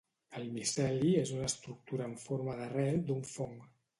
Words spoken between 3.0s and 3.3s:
d'un